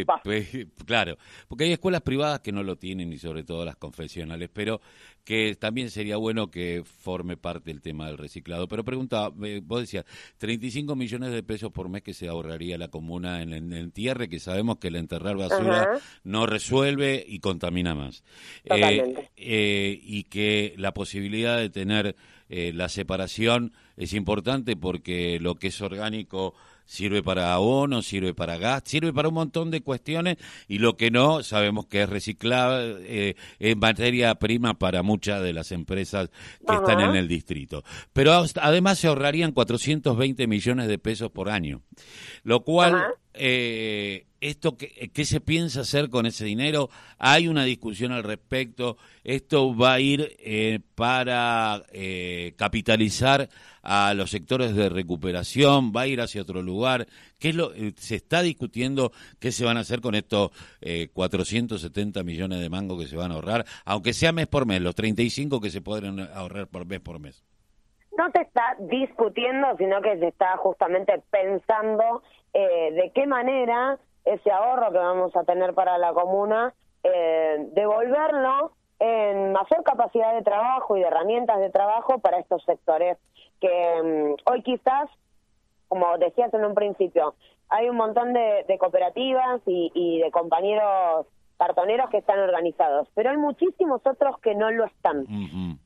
ah, 0.07 0.21
pues, 0.23 0.49
claro, 0.85 1.17
porque 1.47 1.65
hay 1.65 1.73
escuelas 1.73 2.01
privadas 2.01 2.39
que 2.39 2.53
no 2.53 2.63
lo 2.63 2.77
tienen 2.77 3.11
y 3.11 3.17
sobre 3.17 3.43
todo 3.43 3.65
las 3.65 3.75
confesionales, 3.75 4.49
pero 4.53 4.79
que 5.23 5.55
también 5.55 5.89
sería 5.89 6.17
bueno 6.17 6.51
que 6.51 6.83
forme 6.85 7.37
parte 7.37 7.71
del 7.71 7.81
tema 7.81 8.07
del 8.07 8.17
reciclado. 8.17 8.67
Pero 8.67 8.83
pregunta, 8.83 9.31
eh, 9.43 9.61
vos 9.63 9.81
decías, 9.81 10.05
35 10.37 10.95
millones 10.95 11.31
de 11.31 11.43
pesos 11.43 11.71
por 11.71 11.89
mes 11.89 12.01
que 12.01 12.13
se 12.13 12.27
ahorraría 12.27 12.77
la 12.77 12.89
comuna 12.89 13.41
en 13.41 13.53
el 13.53 13.73
entierre, 13.73 14.27
que 14.27 14.39
sabemos 14.39 14.77
que 14.77 14.89
el 14.89 14.97
enterrar 14.97 15.37
basura 15.37 15.99
no 16.23 16.45
resuelve 16.45 17.23
y 17.25 17.39
contamina 17.39 17.95
más. 17.95 18.23
Eh, 18.65 19.29
eh, 19.37 19.99
y 20.01 20.23
que 20.23 20.73
la 20.77 20.93
posibilidad 20.93 21.57
de 21.57 21.69
tener 21.69 22.15
la 22.73 22.89
separación 22.89 23.73
es 23.97 24.13
importante 24.13 24.75
porque 24.75 25.39
lo 25.39 25.55
que 25.55 25.67
es 25.67 25.81
orgánico 25.81 26.53
sirve 26.85 27.23
para 27.23 27.53
abono, 27.53 28.01
sirve 28.01 28.33
para 28.33 28.57
gas, 28.57 28.83
sirve 28.85 29.13
para 29.13 29.29
un 29.29 29.35
montón 29.35 29.71
de 29.71 29.81
cuestiones 29.81 30.37
y 30.67 30.79
lo 30.79 30.97
que 30.97 31.11
no 31.11 31.43
sabemos 31.43 31.85
que 31.87 32.03
es 32.03 32.09
reciclable 32.09 32.97
eh, 33.01 33.35
en 33.59 33.79
materia 33.79 34.35
prima 34.35 34.77
para 34.77 35.03
muchas 35.03 35.41
de 35.41 35.53
las 35.53 35.71
empresas 35.71 36.29
que 36.67 36.75
están 36.75 36.99
en 36.99 37.15
el 37.15 37.27
distrito. 37.27 37.83
Pero 38.11 38.45
además 38.61 38.99
se 38.99 39.07
ahorrarían 39.07 39.51
420 39.51 40.47
millones 40.47 40.87
de 40.87 40.99
pesos 40.99 41.31
por 41.31 41.49
año, 41.49 41.81
lo 42.43 42.63
cual 42.63 43.15
eh, 43.33 44.25
esto 44.41 44.77
¿qué, 44.77 45.09
¿qué, 45.13 45.25
se 45.25 45.39
piensa 45.39 45.81
hacer 45.81 46.09
con 46.09 46.25
ese 46.25 46.45
dinero? 46.45 46.89
Hay 47.17 47.47
una 47.47 47.63
discusión 47.63 48.11
al 48.11 48.23
respecto. 48.23 48.97
Esto 49.23 49.75
va 49.75 49.93
a 49.93 49.99
ir 49.99 50.35
eh, 50.39 50.79
para 50.95 51.83
eh, 51.93 52.53
capitalizar 52.57 53.49
a 53.83 54.13
los 54.13 54.31
sectores 54.31 54.75
de 54.75 54.89
recuperación, 54.89 55.91
va 55.95 56.01
a 56.01 56.07
ir 56.07 56.21
hacia 56.21 56.41
otro 56.41 56.61
lugar. 56.61 57.07
¿Qué 57.37 57.49
es 57.49 57.55
lo 57.55 57.73
eh, 57.73 57.93
se 57.97 58.15
está 58.15 58.41
discutiendo 58.41 59.11
qué 59.39 59.51
se 59.51 59.65
van 59.65 59.77
a 59.77 59.81
hacer 59.81 60.01
con 60.01 60.15
estos 60.15 60.51
470 61.13 62.19
eh, 62.19 62.23
millones 62.23 62.59
de 62.59 62.69
mangos 62.69 63.01
que 63.01 63.07
se 63.07 63.15
van 63.15 63.31
a 63.31 63.35
ahorrar, 63.35 63.65
aunque 63.85 64.13
sea 64.13 64.31
mes 64.31 64.47
por 64.47 64.65
mes, 64.65 64.81
los 64.81 64.95
35 64.95 65.59
que 65.59 65.69
se 65.69 65.81
podrán 65.81 66.19
ahorrar 66.19 66.67
por 66.67 66.85
mes 66.85 67.01
por 67.01 67.19
mes? 67.19 67.43
No 68.17 68.29
se 68.31 68.41
está 68.41 68.75
discutiendo, 68.79 69.75
sino 69.77 70.01
que 70.01 70.17
se 70.19 70.27
está 70.27 70.57
justamente 70.57 71.21
pensando 71.31 72.21
eh, 72.53 72.91
de 72.91 73.11
qué 73.11 73.25
manera 73.25 73.97
ese 74.25 74.51
ahorro 74.51 74.91
que 74.91 74.97
vamos 74.97 75.35
a 75.35 75.43
tener 75.43 75.73
para 75.73 75.97
la 75.97 76.13
comuna, 76.13 76.73
eh, 77.03 77.57
devolverlo 77.73 78.71
en 78.99 79.51
mayor 79.51 79.83
capacidad 79.83 80.33
de 80.33 80.43
trabajo 80.43 80.95
y 80.95 81.01
de 81.01 81.07
herramientas 81.07 81.59
de 81.59 81.69
trabajo 81.69 82.19
para 82.19 82.39
estos 82.39 82.63
sectores 82.63 83.17
que 83.59 84.01
mm, 84.03 84.49
hoy 84.49 84.61
quizás, 84.61 85.09
como 85.87 86.17
decías 86.17 86.53
en 86.53 86.65
un 86.65 86.75
principio, 86.75 87.35
hay 87.69 87.89
un 87.89 87.95
montón 87.95 88.33
de, 88.33 88.77
cooperativas 88.79 89.61
y, 89.65 90.21
de 90.21 90.31
compañeros 90.31 91.25
cartoneros 91.63 92.09
que 92.09 92.17
están 92.17 92.39
organizados, 92.39 93.07
pero 93.15 93.29
hay 93.29 93.37
muchísimos 93.37 94.01
otros 94.05 94.37
que 94.39 94.53
no 94.53 94.69
lo 94.71 94.85
están. 94.85 95.25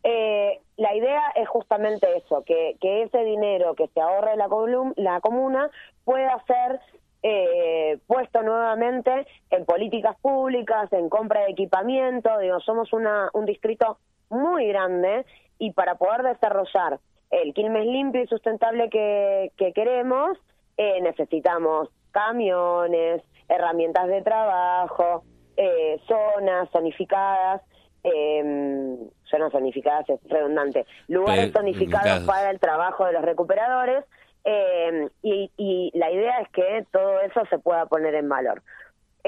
eh, 0.03 0.59
la 0.77 0.95
idea 0.95 1.21
es 1.35 1.47
justamente 1.47 2.07
eso, 2.17 2.43
que, 2.43 2.77
que 2.81 3.03
ese 3.03 3.23
dinero 3.23 3.75
que 3.75 3.87
se 3.89 4.01
ahorre 4.01 4.35
la, 4.37 4.47
la 4.95 5.21
comuna 5.21 5.69
pueda 6.03 6.43
ser 6.47 6.79
eh, 7.21 7.99
puesto 8.07 8.41
nuevamente 8.41 9.27
en 9.51 9.65
políticas 9.65 10.15
públicas, 10.19 10.91
en 10.93 11.09
compra 11.09 11.41
de 11.41 11.51
equipamiento, 11.51 12.37
digo, 12.39 12.59
somos 12.61 12.91
una, 12.91 13.29
un 13.33 13.45
distrito 13.45 13.99
muy 14.29 14.67
grande 14.67 15.25
y 15.59 15.73
para 15.73 15.95
poder 15.95 16.23
desarrollar 16.23 16.99
el 17.29 17.53
Quilmes 17.53 17.85
limpio 17.85 18.23
y 18.23 18.27
sustentable 18.27 18.89
que, 18.89 19.51
que 19.57 19.73
queremos, 19.73 20.37
eh, 20.77 21.01
necesitamos 21.01 21.89
camiones, 22.11 23.21
herramientas 23.47 24.07
de 24.07 24.21
trabajo, 24.21 25.23
eh, 25.57 25.99
zonas 26.07 26.69
zonificadas, 26.71 27.61
eh, 28.03 28.95
zonas 29.29 29.51
zonificadas 29.51 30.09
es 30.09 30.19
redundante, 30.29 30.85
lugares 31.07 31.51
zonificados 31.51 32.21
para 32.21 32.51
el 32.51 32.59
trabajo 32.59 33.05
de 33.05 33.13
los 33.13 33.23
recuperadores 33.23 34.05
eh, 34.45 35.09
y, 35.23 35.51
y, 35.57 35.91
la 35.93 36.09
idea 36.09 36.39
es 36.39 36.49
que 36.49 36.85
todo 36.91 37.19
eso 37.19 37.41
se 37.49 37.59
pueda 37.59 37.85
poner 37.87 38.15
en 38.15 38.29
valor. 38.29 38.61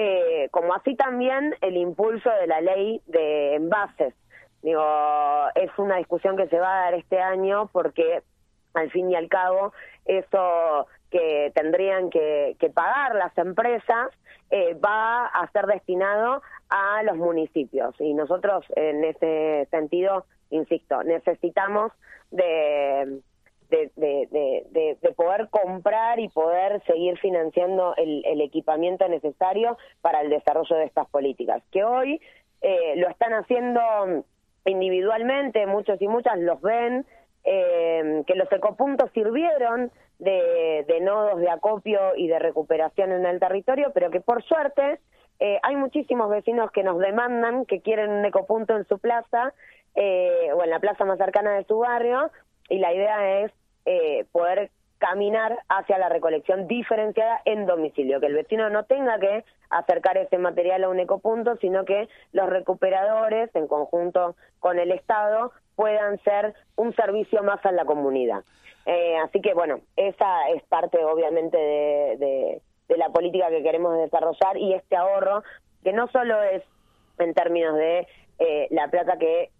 Eh, 0.01 0.48
como 0.51 0.74
así 0.74 0.95
también 0.95 1.55
el 1.59 1.75
impulso 1.75 2.29
de 2.39 2.48
la 2.48 2.62
ley 2.62 3.01
de 3.07 3.55
envases. 3.55 4.13
Digo, 4.62 4.81
es 5.55 5.71
una 5.77 5.98
discusión 5.98 6.38
que 6.38 6.48
se 6.48 6.57
va 6.57 6.71
a 6.71 6.81
dar 6.83 6.93
este 6.93 7.19
año 7.19 7.69
porque 7.74 8.24
al 8.75 8.89
fin 8.91 9.12
y 9.12 9.15
al 9.15 9.27
cabo 9.27 9.74
eso 10.05 10.88
que 11.12 11.51
tendrían 11.56 12.10
que, 12.10 12.56
que 12.60 12.70
pagar 12.70 13.16
las 13.16 13.38
empresas 13.38 14.10
eh, 14.51 14.75
va 14.75 15.25
a 15.25 15.51
ser 15.51 15.66
destinado 15.66 16.42
a 16.70 17.04
los 17.04 17.18
municipios. 17.18 17.96
Y 18.00 18.13
nosotros 18.13 18.66
en 18.75 19.04
ese 19.04 19.68
sentido, 19.72 20.25
insisto, 20.50 21.04
necesitamos 21.04 21.92
de 22.32 23.22
de, 23.70 23.92
de, 23.96 24.98
de, 25.00 25.12
poder 25.12 25.48
comprar 25.50 26.20
y 26.20 26.28
poder 26.30 26.82
seguir 26.86 27.20
financiando 27.20 27.94
el, 27.98 28.24
el, 28.25 28.42
equipamiento 28.42 29.08
necesario 29.08 29.78
para 30.01 30.22
el 30.22 30.32
desarrollo 30.32 30.75
de 30.75 30.86
estas 30.86 31.08
políticas, 31.10 31.62
que 31.72 31.84
hoy 31.84 32.20
eh, 32.62 32.96
lo 32.96 33.08
están 33.10 33.34
haciendo 33.34 33.80
individualmente, 34.66 35.66
muchos 35.68 36.01
y 36.01 36.08
muchas 36.08 36.39
los 36.39 36.60
ven, 36.62 37.06
eh, 37.44 38.24
que 38.25 38.36
los 38.36 38.51
ecopuntos 38.51 39.12
sirvieron 39.13 39.92
de, 40.20 40.86
de 40.88 41.00
nodos 41.02 41.40
de 41.40 41.50
acopio 41.50 42.16
y 42.16 42.28
de 42.28 42.40
recuperación 42.40 43.12
en 43.12 43.26
el 43.26 43.40
territorio, 43.40 43.92
pero 43.94 44.12
que 44.12 44.22
por 44.22 44.44
suerte 44.44 45.00
eh, 45.40 45.60
hay 45.64 45.76
muchísimos 45.78 46.30
vecinos 46.30 46.72
que 46.72 46.84
nos 46.84 47.00
demandan 47.00 47.66
que 47.66 47.82
quieren 47.82 48.12
un 48.12 48.26
ecopunto 48.26 48.76
en 48.76 48.86
su 48.88 49.00
plaza 49.00 49.54
eh, 49.96 50.50
o 50.54 50.64
en 50.64 50.70
la 50.70 50.80
plaza 50.80 51.06
más 51.06 51.18
cercana 51.18 51.54
de 51.54 51.64
su 51.64 51.80
barrio 51.80 52.30
y 52.68 52.80
la 52.80 52.94
idea 52.94 53.40
es 53.42 53.52
eh, 53.86 54.26
poder 54.32 54.70
caminar 54.98 55.58
hacia 55.70 55.98
la 55.98 56.10
recolección 56.10 56.68
diferenciada 56.68 57.42
en 57.46 57.66
domicilio, 57.66 58.20
que 58.20 58.26
el 58.26 58.36
vecino 58.36 58.70
no 58.70 58.84
tenga 58.84 59.18
que 59.18 59.46
acercar 59.70 60.18
ese 60.18 60.38
material 60.38 60.84
a 60.84 60.90
un 60.90 61.00
ecopunto, 61.00 61.56
sino 61.58 61.86
que 61.86 62.10
los 62.34 62.50
recuperadores, 62.50 63.50
en 63.56 63.68
conjunto 63.68 64.36
con 64.60 64.78
el 64.78 64.92
Estado, 64.92 65.54
puedan 65.78 66.22
ser 66.24 66.54
un 66.76 66.94
servicio 66.96 67.44
más 67.44 67.66
a 67.66 67.72
la 67.72 67.86
comunidad. 67.86 68.44
Eh, 68.91 69.17
así 69.17 69.39
que, 69.39 69.53
bueno, 69.53 69.81
esa 69.96 70.50
es 70.50 70.63
parte, 70.63 70.98
obviamente, 71.05 71.58
de, 71.58 72.62
de 72.88 72.98
la 72.98 73.10
política 73.10 73.50
que 73.50 73.62
queremos 73.62 73.96
desarrollar 74.00 74.58
y 74.58 74.74
este 74.74 74.96
ahorro, 74.96 75.43
que 75.84 75.93
no 75.93 76.08
solo 76.08 76.41
es 76.41 76.63
en 77.19 77.36
términos 77.36 77.75
de 77.75 78.08
eh, 78.39 78.67
la 78.72 78.89
plata 78.89 79.17
que 79.19 79.51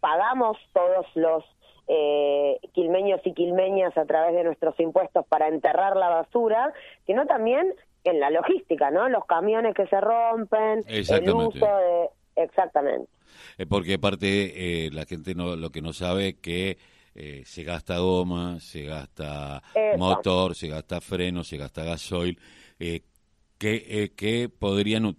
pagamos 0.00 0.56
todos 0.72 1.06
los 1.14 1.44
eh, 1.86 2.58
quilmeños 2.72 3.20
y 3.24 3.34
quilmeñas 3.34 3.96
a 3.98 4.06
través 4.06 4.34
de 4.34 4.44
nuestros 4.44 4.78
impuestos 4.80 5.26
para 5.26 5.48
enterrar 5.48 5.94
la 5.96 6.08
basura, 6.08 6.72
sino 7.06 7.26
también 7.26 7.74
en 8.04 8.20
la 8.20 8.30
logística, 8.30 8.90
¿no? 8.90 9.08
Los 9.10 9.26
camiones 9.26 9.74
que 9.74 9.86
se 9.86 10.00
rompen, 10.00 10.84
el 10.88 11.30
uso 11.34 11.66
de... 11.66 12.08
Exactamente. 12.36 13.10
Eh, 13.58 13.66
porque 13.68 13.94
aparte 13.94 14.86
eh, 14.86 14.90
la 14.92 15.04
gente 15.04 15.34
no 15.34 15.56
lo 15.56 15.70
que 15.70 15.82
no 15.82 15.92
sabe 15.92 16.38
que 16.40 16.78
eh, 17.18 17.42
se 17.44 17.64
gasta 17.64 17.98
goma, 17.98 18.60
se 18.60 18.84
gasta 18.84 19.62
motor, 19.96 20.54
se 20.54 20.68
gasta 20.68 21.00
freno, 21.00 21.44
se 21.44 21.56
gasta 21.56 21.84
gasoil, 21.84 22.38
que, 22.78 24.12
que 24.16 24.48
podrían 24.48 25.16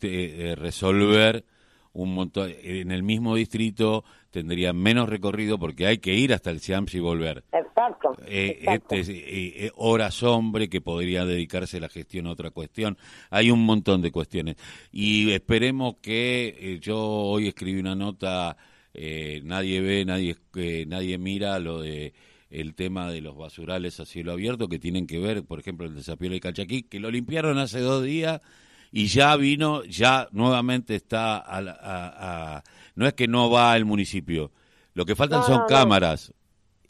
resolver 0.56 1.46
un 1.94 2.13
montón 2.13 2.51
en 2.63 2.91
el 2.91 3.03
mismo 3.03 3.36
distrito 3.36 4.03
tendría 4.32 4.74
menos 4.74 5.10
recorrido 5.10 5.58
porque 5.58 5.88
hay 5.88 5.98
que 5.98 6.13
ir 6.13 6.34
hasta 6.34 6.51
el 6.51 6.60
SIAMS 6.60 6.96
y 6.96 7.00
volver. 7.00 7.44
Exacto. 7.51 8.15
Eh, 8.25 8.60
Este, 8.62 9.00
eh, 9.00 9.65
eh, 9.65 9.72
horas 9.75 10.22
hombre 10.24 10.70
que 10.70 10.82
podría 10.82 11.25
dedicarse 11.25 11.77
a 11.77 11.82
la 11.82 11.89
gestión 11.89 12.27
a 12.27 12.32
otra 12.32 12.51
cuestión. 12.51 12.98
Hay 13.29 13.51
un 13.51 13.65
montón 13.65 14.01
de 14.01 14.12
cuestiones. 14.12 14.56
Y 14.91 15.32
esperemos 15.32 15.96
que 16.01 16.56
eh, 16.60 16.79
yo 16.79 17.00
hoy 17.00 17.48
escribí 17.48 17.79
una 17.79 17.96
nota, 17.96 18.56
nadie 18.93 19.81
ve, 19.81 20.05
nadie, 20.05 20.36
nadie 20.86 21.17
mira 21.17 21.60
lo 21.60 21.81
de 21.81 22.13
el 22.50 22.74
tema 22.74 23.12
de 23.12 23.22
los 23.22 23.38
basurales 23.38 24.00
a 24.00 24.05
cielo 24.05 24.31
abierto 24.31 24.67
que 24.67 24.79
tienen 24.79 25.05
que 25.05 25.19
ver, 25.19 25.43
por 25.43 25.60
ejemplo, 25.60 25.86
el 25.86 25.96
desafío 25.96 26.31
de 26.31 26.39
Calchaquí, 26.39 26.84
que 26.84 27.00
lo 27.00 27.12
limpiaron 27.12 27.60
hace 27.60 27.79
dos 27.79 28.03
días 28.03 28.41
y 28.91 29.05
ya 29.05 29.36
vino, 29.36 29.84
ya 29.84 30.27
nuevamente 30.31 30.96
está, 30.96 31.43
a, 31.46 32.63
no 32.96 33.08
es 33.08 33.13
que 33.13 33.27
no 33.27 33.51
va 33.51 33.77
el 33.77 33.86
municipio, 33.86 34.51
lo 34.93 35.05
que 35.05 35.15
faltan 35.15 35.43
son 35.43 35.62
cámaras 35.67 36.34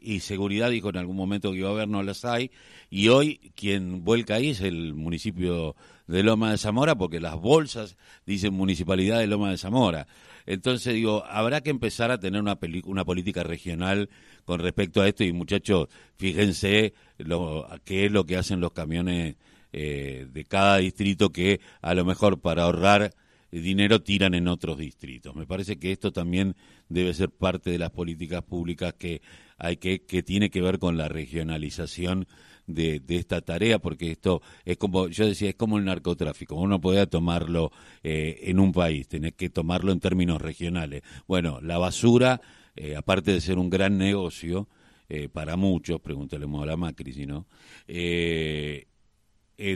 y 0.02 0.22
seguridad 0.22 0.70
dijo 0.70 0.90
en 0.90 0.98
algún 0.98 1.16
momento 1.16 1.52
que 1.52 1.60
iba 1.60 1.70
a 1.70 1.74
haber, 1.74 1.88
no 1.88 2.04
las 2.04 2.26
hay, 2.26 2.52
y 2.90 3.10
hoy 3.10 3.52
quien 3.56 4.04
vuelca 4.04 4.36
ahí 4.36 4.50
es 4.50 4.62
el 4.62 4.94
municipio 4.94 5.76
de 6.08 6.24
Loma 6.24 6.52
de 6.52 6.58
Zamora, 6.58 6.96
porque 6.96 7.20
las 7.20 7.36
bolsas 7.36 7.98
dicen 8.26 8.54
Municipalidad 8.54 9.20
de 9.20 9.28
Loma 9.28 9.52
de 9.52 9.58
Zamora. 9.58 10.08
Entonces 10.46 10.96
digo, 10.96 11.24
habrá 11.26 11.62
que 11.62 11.70
empezar 11.70 12.10
a 12.12 12.20
tener 12.20 12.42
una, 12.42 12.58
una 12.86 13.06
política 13.06 13.44
regional 13.44 14.10
con 14.46 14.60
respecto 14.60 15.02
a 15.02 15.08
esto, 15.08 15.24
y 15.24 15.32
muchachos, 15.32 15.88
fíjense 16.18 16.94
lo, 17.18 17.68
qué 17.86 18.06
es 18.06 18.12
lo 18.12 18.26
que 18.26 18.38
hacen 18.38 18.60
los 18.60 18.72
camiones 18.72 19.36
eh, 19.72 20.28
de 20.32 20.46
cada 20.46 20.78
distrito 20.78 21.30
que 21.30 21.62
a 21.82 21.94
lo 21.94 22.04
mejor 22.04 22.40
para 22.40 22.64
ahorrar 22.64 23.14
dinero 23.52 24.02
tiran 24.02 24.34
en 24.34 24.48
otros 24.48 24.78
distritos. 24.78 25.36
Me 25.36 25.46
parece 25.46 25.78
que 25.78 25.92
esto 25.92 26.12
también 26.12 26.56
debe 26.88 27.14
ser 27.14 27.30
parte 27.30 27.72
de 27.72 27.80
las 27.80 27.92
políticas 27.92 28.44
públicas 28.44 28.94
que 28.94 29.22
hay 29.58 29.78
que 29.78 30.06
que 30.06 30.24
tiene 30.24 30.50
que 30.50 30.62
ver 30.62 30.80
con 30.80 30.98
la 30.98 31.08
regionalización 31.10 32.28
de, 32.70 33.02
esta 33.10 33.42
tarea, 33.42 33.80
porque 33.80 34.12
esto 34.12 34.42
es 34.64 34.78
como 34.78 35.08
yo 35.08 35.26
decía 35.26 35.50
es 35.50 35.56
como 35.56 35.78
el 35.78 35.86
narcotráfico. 35.86 36.56
Uno 36.56 36.80
puede 36.80 37.06
tomarlo 37.08 37.72
eh, 38.04 38.40
en 38.44 38.60
un 38.60 38.72
país, 38.72 39.08
tenés 39.08 39.34
que 39.34 39.50
tomarlo 39.50 39.92
en 39.92 40.00
términos 40.00 40.42
regionales. 40.42 41.02
Bueno, 41.28 41.60
la 41.62 41.78
basura, 41.78 42.42
eh, 42.76 42.96
aparte 42.96 43.34
de 43.34 43.42
ser 43.42 43.58
un 43.58 43.70
gran 43.70 43.98
negocio 43.98 44.68
eh, 45.10 45.30
para 45.30 45.56
muchos, 45.56 46.00
pregúntale 46.00 46.46
a 46.46 46.66
la 46.66 46.78
Macri, 46.78 47.14
si 47.14 47.26
no. 47.26 47.48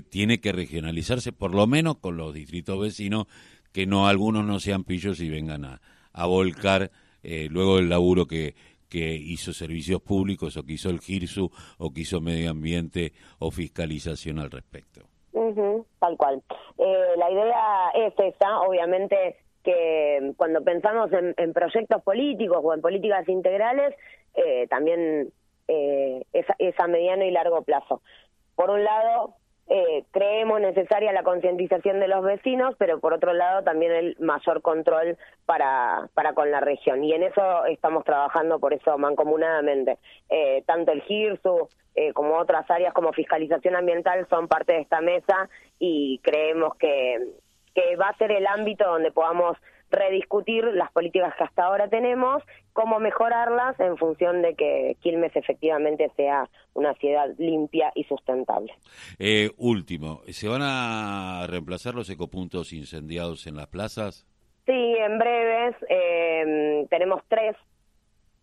tiene 0.10 0.40
que 0.40 0.52
regionalizarse 0.52 1.34
por 1.34 1.54
lo 1.54 1.68
menos 1.68 1.98
con 1.98 2.16
los 2.16 2.34
distritos 2.34 2.80
vecinos 2.80 3.28
que 3.74 3.86
no 3.86 4.08
algunos 4.08 4.46
no 4.46 4.60
sean 4.60 4.84
pillos 4.84 5.20
y 5.20 5.30
vengan 5.30 5.66
a, 5.66 5.82
a 6.14 6.26
volcar 6.28 6.92
eh, 7.24 7.48
luego 7.50 7.80
el 7.80 7.90
laburo 7.90 8.26
que, 8.26 8.56
que 8.94 9.16
hizo 9.16 9.54
servicios 9.54 10.02
públicos 10.02 10.56
o 10.56 10.64
que 10.64 10.74
hizo 10.74 10.92
el 10.92 11.00
GIRSU 11.00 11.50
o 11.80 11.92
que 11.92 12.02
hizo 12.02 12.22
medio 12.22 12.52
ambiente 12.52 13.12
o 13.40 13.50
fiscalización 13.50 14.38
al 14.38 14.52
respecto. 14.52 15.02
tal 16.00 16.16
cual. 16.16 16.44
Eh, 16.78 17.16
la 17.18 17.32
idea 17.32 17.90
es 17.96 18.14
esa, 18.20 18.62
obviamente 18.62 19.38
que 19.64 20.34
cuando 20.38 20.64
pensamos 20.64 21.12
en, 21.12 21.34
en 21.38 21.54
proyectos 21.54 22.04
políticos 22.04 22.60
o 22.62 22.74
en 22.74 22.82
políticas 22.82 23.28
integrales, 23.28 23.96
eh, 24.36 24.68
también 24.68 25.32
eh, 25.68 26.24
es 26.32 26.80
a 26.80 26.88
mediano 26.88 27.24
y 27.24 27.32
largo 27.32 27.64
plazo. 27.64 28.02
Por 28.56 28.70
un 28.70 28.84
lado, 28.84 29.36
eh, 29.70 30.04
creemos 30.12 30.60
necesaria 30.60 31.14
la 31.14 31.24
concientización 31.24 32.00
de 32.00 32.08
los 32.08 32.24
vecinos, 32.24 32.76
pero 32.78 33.00
por 33.00 33.14
otro 33.14 33.34
lado 33.34 33.64
también 33.64 33.94
el 33.94 34.18
mayor 34.20 34.62
control 34.62 35.18
para, 35.46 36.10
para 36.14 36.34
con 36.34 36.52
la 36.52 36.60
región. 36.60 37.04
Y 37.04 37.14
en 37.14 37.24
eso 37.24 37.66
estamos 37.66 38.04
trabajando, 38.04 38.60
por 38.60 38.74
eso 38.74 38.98
mancomunadamente. 38.98 39.98
Eh, 40.30 40.64
tanto 40.66 40.92
el 40.92 41.02
GIRSU 41.04 41.70
eh, 41.96 42.12
como 42.14 42.38
otras 42.38 42.70
áreas 42.70 42.94
como 42.94 43.14
fiscalización 43.14 43.76
ambiental 43.76 44.28
son 44.30 44.48
parte 44.48 44.74
de 44.74 44.82
esta 44.82 45.00
mesa 45.00 45.50
y 45.80 46.20
creemos 46.24 46.76
que, 46.76 47.20
que 47.74 47.96
va 47.96 48.10
a 48.10 48.18
ser 48.18 48.32
el 48.32 48.48
ámbito 48.48 48.86
donde 48.86 49.12
podamos 49.12 49.58
rediscutir 49.94 50.66
las 50.66 50.92
políticas 50.92 51.34
que 51.38 51.44
hasta 51.44 51.64
ahora 51.64 51.88
tenemos, 51.88 52.44
cómo 52.74 53.00
mejorarlas 53.00 53.80
en 53.80 53.96
función 53.98 54.42
de 54.42 54.56
que 54.56 54.98
Quilmes 55.02 55.36
efectivamente 55.36 56.12
sea 56.16 56.50
una 56.74 56.94
ciudad 56.96 57.30
limpia 57.38 57.92
y 57.96 58.04
sustentable. 58.06 58.74
Eh, 59.20 59.52
último, 59.58 60.22
¿se 60.28 60.48
van 60.48 60.62
a 60.64 61.46
reemplazar 61.48 61.94
los 61.94 62.10
ecopuntos 62.10 62.74
incendiados 62.74 63.48
en 63.48 63.56
las 63.56 63.68
plazas? 63.68 64.28
Sí, 64.66 64.96
en 64.98 65.20
breves. 65.20 65.76
Eh, 65.90 66.88
tenemos 66.90 67.22
tres 67.28 67.56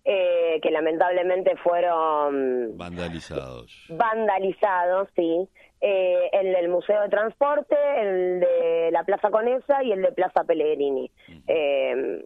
eh, 0.04 0.60
que 0.62 0.70
lamentablemente 0.70 1.56
fueron 1.56 2.76
vandalizados. 2.76 3.86
Vandalizados, 3.90 5.08
sí. 5.16 5.48
Eh, 5.82 6.28
el 6.32 6.52
del 6.52 6.68
Museo 6.68 7.00
de 7.00 7.08
Transporte, 7.08 7.74
el 7.96 8.40
de 8.40 8.90
la 8.92 9.02
Plaza 9.04 9.30
Conesa 9.30 9.82
y 9.82 9.92
el 9.92 10.02
de 10.02 10.12
Plaza 10.12 10.44
Pellegrini. 10.44 11.10
Eh, 11.46 12.22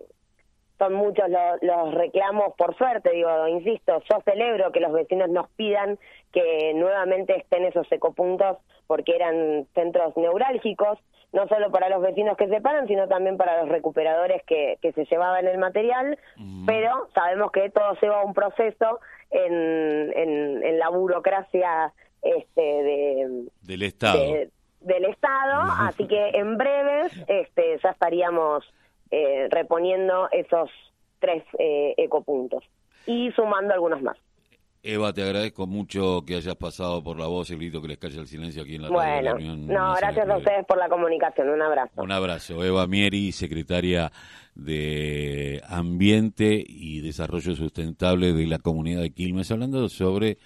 son 0.76 0.94
muchos 0.94 1.26
los, 1.62 1.94
reclamos, 1.94 2.54
por 2.56 2.76
suerte, 2.76 3.10
digo, 3.12 3.46
insisto, 3.46 4.02
yo 4.10 4.20
celebro 4.24 4.72
que 4.72 4.80
los 4.80 4.92
vecinos 4.92 5.30
nos 5.30 5.48
pidan 5.50 6.00
que 6.32 6.72
nuevamente 6.74 7.36
estén 7.36 7.64
esos 7.64 7.90
ecopuntos 7.92 8.58
porque 8.88 9.14
eran 9.14 9.68
centros 9.72 10.16
neurálgicos, 10.16 10.98
no 11.32 11.46
solo 11.46 11.70
para 11.70 11.88
los 11.88 12.02
vecinos 12.02 12.36
que 12.36 12.48
se 12.48 12.60
paran, 12.60 12.88
sino 12.88 13.06
también 13.06 13.36
para 13.36 13.60
los 13.60 13.68
recuperadores 13.68 14.42
que, 14.44 14.78
que 14.82 14.92
se 14.92 15.04
llevaban 15.04 15.46
el 15.46 15.58
material, 15.58 16.18
pero 16.66 17.08
sabemos 17.14 17.52
que 17.52 17.70
todo 17.70 17.96
lleva 18.02 18.24
un 18.24 18.34
proceso 18.34 18.98
en, 19.30 20.12
en 20.12 20.78
la 20.78 20.88
burocracia 20.88 21.92
este 22.24 22.60
de 22.60 23.48
del 23.62 23.82
estado 23.82 24.18
del 24.80 25.04
estado 25.06 25.62
así 25.80 26.06
que 26.06 26.30
en 26.30 26.56
breves 26.56 27.12
este 27.28 27.78
ya 27.82 27.90
estaríamos 27.90 28.64
eh, 29.10 29.48
reponiendo 29.50 30.28
esos 30.32 30.70
tres 31.20 31.44
eh, 31.58 31.94
ecopuntos 31.96 32.64
y 33.06 33.30
sumando 33.32 33.74
algunos 33.74 34.02
más 34.02 34.16
Eva, 34.86 35.14
te 35.14 35.22
agradezco 35.22 35.66
mucho 35.66 36.26
que 36.26 36.36
hayas 36.36 36.56
pasado 36.56 37.02
por 37.02 37.18
la 37.18 37.26
voz, 37.26 37.50
el 37.50 37.56
grito 37.56 37.80
que 37.80 37.88
les 37.88 37.96
calle 37.96 38.20
el 38.20 38.26
silencio 38.26 38.62
aquí 38.62 38.74
en 38.74 38.82
la 38.82 38.90
bueno, 38.90 39.32
radio 39.32 39.56
No, 39.56 39.94
gracias 39.94 40.28
a 40.28 40.36
ustedes 40.36 40.66
por 40.66 40.76
la 40.76 40.90
comunicación. 40.90 41.48
Un 41.48 41.62
abrazo. 41.62 42.02
Un 42.02 42.12
abrazo. 42.12 42.62
Eva 42.62 42.86
Mieri, 42.86 43.32
secretaria 43.32 44.12
de 44.54 45.62
Ambiente 45.66 46.62
y 46.66 47.00
Desarrollo 47.00 47.56
Sustentable 47.56 48.34
de 48.34 48.46
la 48.46 48.58
Comunidad 48.58 49.00
de 49.00 49.14
Quilmes, 49.14 49.50
hablando 49.50 49.88
sobre 49.88 50.36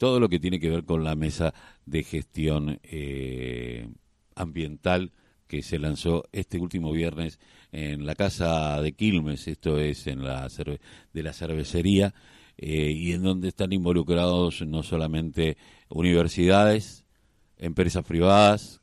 todo 0.00 0.18
lo 0.18 0.30
que 0.30 0.40
tiene 0.40 0.58
que 0.58 0.70
ver 0.70 0.86
con 0.86 1.04
la 1.04 1.14
mesa 1.14 1.52
de 1.84 2.02
gestión 2.02 2.80
eh, 2.84 3.86
ambiental 4.34 5.12
que 5.46 5.60
se 5.60 5.78
lanzó 5.78 6.24
este 6.32 6.58
último 6.58 6.90
viernes 6.90 7.38
en 7.70 8.06
la 8.06 8.14
casa 8.14 8.80
de 8.80 8.92
Quilmes, 8.92 9.46
esto 9.46 9.78
es 9.78 10.06
en 10.06 10.24
la 10.24 10.48
de 11.12 11.22
la 11.22 11.34
cervecería, 11.34 12.14
eh, 12.56 12.92
y 12.96 13.12
en 13.12 13.22
donde 13.22 13.48
están 13.48 13.74
involucrados 13.74 14.62
no 14.62 14.82
solamente 14.82 15.58
universidades, 15.90 17.04
empresas 17.58 18.02
privadas, 18.02 18.80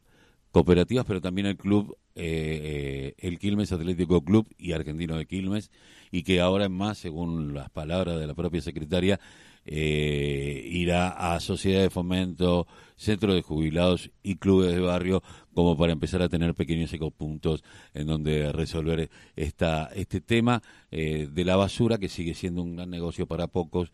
cooperativas, 0.52 1.06
pero 1.08 1.20
también 1.20 1.48
el 1.48 1.58
club, 1.58 1.98
eh, 2.14 3.16
el 3.18 3.40
Quilmes 3.40 3.72
Atlético 3.72 4.24
Club 4.24 4.48
y 4.56 4.74
Argentino 4.74 5.18
de 5.18 5.26
Quilmes, 5.26 5.72
y 6.12 6.22
que 6.22 6.42
ahora 6.42 6.70
más, 6.70 7.00
según 7.00 7.56
las 7.56 7.72
palabras 7.72 8.20
de 8.20 8.28
la 8.28 8.36
propia 8.36 8.62
secretaria, 8.62 9.20
eh, 9.68 10.66
irá 10.72 11.10
a 11.10 11.40
sociedades 11.42 11.88
de 11.88 11.90
fomento, 11.90 12.68
centros 12.96 13.36
de 13.36 13.42
jubilados 13.42 14.12
y 14.24 14.38
clubes 14.38 14.74
de 14.74 14.80
barrio 14.80 15.22
como 15.54 15.78
para 15.78 15.92
empezar 15.92 16.22
a 16.22 16.30
tener 16.30 16.56
pequeños 16.56 16.92
ecopuntos 16.94 17.64
en 17.94 18.08
donde 18.08 18.52
resolver 18.54 19.10
esta, 19.36 19.90
este 19.94 20.22
tema 20.22 20.64
eh, 20.90 21.28
de 21.30 21.46
la 21.46 21.58
basura 21.58 21.98
que 21.98 22.08
sigue 22.08 22.34
siendo 22.34 22.64
un 22.64 22.78
gran 22.78 22.90
negocio 22.90 23.28
para 23.28 23.48
pocos 23.48 23.92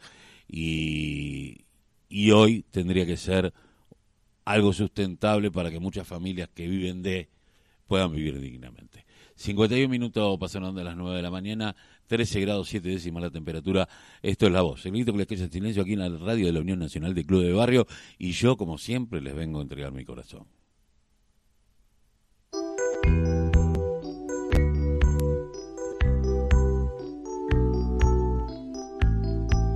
y, 0.47 1.65
y 2.07 2.31
hoy 2.31 2.63
tendría 2.69 3.07
que 3.07 3.17
ser 3.17 3.51
algo 4.45 4.73
sustentable 4.73 5.49
para 5.49 5.71
que 5.71 5.79
muchas 5.79 6.07
familias 6.07 6.49
que 6.53 6.67
viven 6.67 7.01
de 7.01 7.29
puedan 7.87 8.11
vivir 8.13 8.39
dignamente. 8.39 9.05
51 9.35 9.89
minutos 9.89 10.37
pasaron 10.39 10.75
de 10.75 10.83
las 10.83 10.95
9 10.95 11.17
de 11.17 11.21
la 11.23 11.31
mañana, 11.31 11.75
13 12.07 12.41
grados 12.41 12.69
7 12.69 12.87
décimas 12.87 13.23
la 13.23 13.29
temperatura. 13.29 13.87
Esto 14.21 14.45
es 14.47 14.51
La 14.51 14.61
Voz. 14.61 14.85
El 14.85 14.93
grito 14.93 15.11
que 15.11 15.19
les 15.19 15.27
queda 15.27 15.43
en 15.43 15.51
silencio 15.51 15.81
aquí 15.81 15.93
en 15.93 15.99
la 15.99 16.09
radio 16.09 16.45
de 16.45 16.53
la 16.53 16.59
Unión 16.59 16.79
Nacional 16.79 17.13
de 17.13 17.25
Club 17.25 17.43
de 17.43 17.53
Barrio. 17.53 17.87
Y 18.17 18.31
yo, 18.31 18.57
como 18.57 18.77
siempre, 18.77 19.21
les 19.21 19.35
vengo 19.35 19.59
a 19.59 19.63
entregar 19.63 19.91
mi 19.91 20.05
corazón. 20.05 20.45